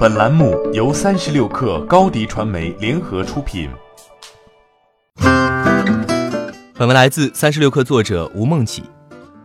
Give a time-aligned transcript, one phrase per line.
[0.00, 3.68] 本栏目由三十六氪高低传媒联合出品。
[6.74, 8.82] 本文来自三十六氪作者吴梦起。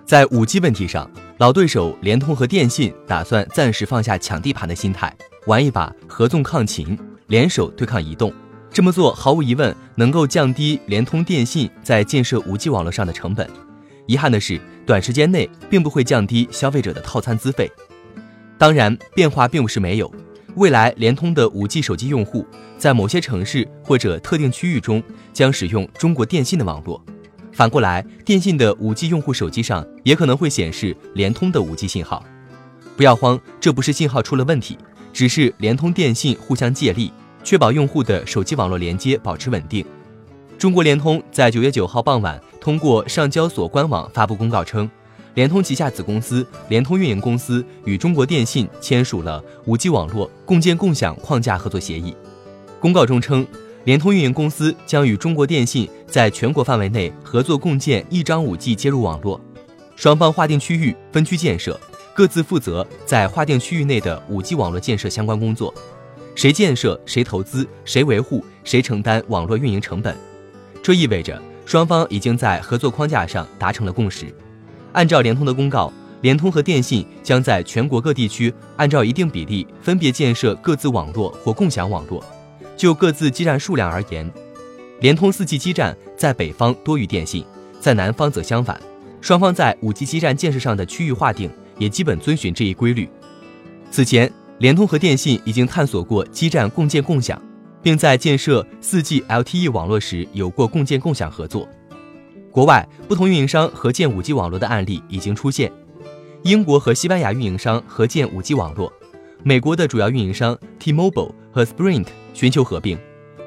[0.06, 5.14] 在五 G 问题上，老对手联通和电信打算暂时放下抢地盘的心态，
[5.46, 6.98] 玩一把合纵抗秦，
[7.28, 8.32] 联手对抗移动。
[8.72, 13.46] 这么做毫无疑问能够降低联通、电信在建设五 G 网络上的成本。
[14.08, 17.70] 遗憾的是，短时间内并不会降低消费者的套餐资费。
[18.58, 20.10] 当然，变化并不是没有。
[20.56, 22.46] 未来，联通的 5G 手机用户
[22.78, 25.04] 在某些城市或者特定区域中
[25.34, 27.04] 将使用中国电信的网络。
[27.52, 32.24] 反过来，电信的 5G 用户手机上也可能会显示联通的 5G 信号。
[32.96, 34.78] 不要慌，这不是信号出了问题，
[35.12, 37.12] 只是联通、电信互相借力，
[37.44, 39.86] 确保用户的手机网络连接保持稳定。
[40.58, 44.90] 中国联通在九月九号傍晚通过上交所官网发布公告称。
[45.36, 52.16] 联通旗下子公司联通运营公司与中国电信签署了 5G 网络共建共享框架合作协议。
[52.80, 53.46] 公告中称，
[53.84, 59.40] 联通运营公司将与中国电信在全国范围内合作共建一张 5G 接入网络，
[59.98, 61.78] 双方划定区域分区建设，
[62.14, 65.74] 各自负责在划定区域内的 5G 网络建设相关工作，
[66.34, 70.16] 谁建设谁投资，谁维护谁承担网络运营成本。
[70.82, 74.34] 这意味着双方已经在合作框架上达成了共识。
[74.96, 82.24] 按照联通的公告，联通和电信将在全国各地区按照一定比例分别建设各自网络或共享网络。
[82.78, 84.30] 就各自基站数量而言，
[85.02, 87.46] 联通 4G 基站在北方多于电信，
[87.80, 88.80] 在南方则相反。
[89.20, 93.10] 双方在 5G 基站建设上的区域划定也基本遵循这一规律。
[93.92, 97.42] 此前，联通和电信已经探索过基站共建共享，
[97.82, 101.68] 并在建设 4G LTE 网络时有过共建共享合作。
[102.56, 105.70] 国外不同运营商合建 5G 网络的案例已经出现，
[106.44, 108.90] 英国和西班牙运营商合建 5G 网络，
[109.44, 112.98] 美国的主要运营商 T-Mobile 和 Sprint 寻求合并，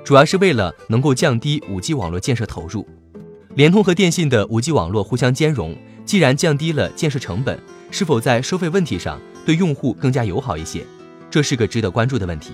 [0.04, 2.86] 主要是为了能够降低 5G 网络建设投入。
[3.54, 7.58] 联通和电信的 5G 网络互相兼容，既然降低了建设成本，
[7.90, 10.84] 是否在收费问题上对用户更加友好一些？
[11.30, 12.52] 这是个值得关注的问题。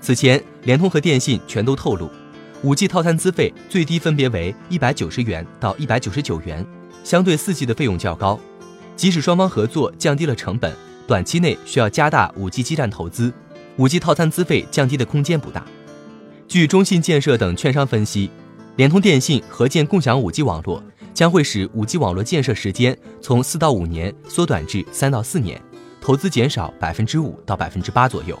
[0.00, 2.08] 此前，联通和电信全都透露。
[2.64, 6.64] 五 G 套餐资费最低分别为一百九十元到一百九十九元，
[7.04, 8.40] 相对四 G 的费用较高。
[8.96, 10.74] 即使双方合作降低了成本，
[11.06, 13.30] 短期内需要加大五 G 基站投资，
[13.76, 15.62] 五 G 套餐资费降低的空间不大。
[16.48, 18.30] 据中信建设等券商分析，
[18.76, 20.82] 联通、电信合建共享五 G 网络，
[21.12, 25.60] 将会使五 G 网络建设时间从四到五年缩短至三到四年，
[26.00, 28.40] 投资减少百分之五到百分之八左右。